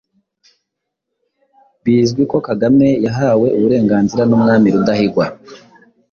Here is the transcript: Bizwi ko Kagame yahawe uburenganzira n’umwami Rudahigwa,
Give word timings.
Bizwi 1.83 2.23
ko 2.31 2.37
Kagame 2.47 2.87
yahawe 3.05 3.47
uburenganzira 3.57 4.23
n’umwami 4.25 4.67
Rudahigwa, 4.73 5.25